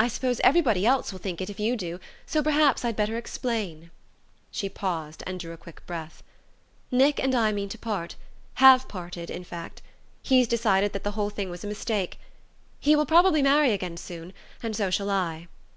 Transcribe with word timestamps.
"I 0.00 0.08
suppose 0.08 0.40
everybody 0.42 0.84
else 0.84 1.12
will 1.12 1.20
think 1.20 1.40
it 1.40 1.48
if 1.48 1.60
you 1.60 1.76
do; 1.76 2.00
so 2.26 2.42
perhaps 2.42 2.84
I'd 2.84 2.96
better 2.96 3.16
explain." 3.16 3.92
She 4.50 4.68
paused, 4.68 5.22
and 5.24 5.38
drew 5.38 5.52
a 5.52 5.56
quick 5.56 5.86
breath. 5.86 6.24
"Nick 6.90 7.22
and 7.22 7.32
I 7.32 7.52
mean 7.52 7.68
to 7.68 7.78
part 7.78 8.16
have 8.54 8.88
parted, 8.88 9.30
in 9.30 9.44
fact. 9.44 9.82
He's 10.20 10.48
decided 10.48 10.92
that 10.94 11.04
the 11.04 11.12
whole 11.12 11.30
thing 11.30 11.48
was 11.48 11.62
a 11.62 11.68
mistake. 11.68 12.18
He 12.80 12.96
will 12.96 13.06
probably; 13.06 13.40
marry 13.40 13.70
again 13.72 13.96
soon 13.98 14.32
and 14.64 14.74
so 14.74 14.90
shall 14.90 15.10
I." 15.10 15.46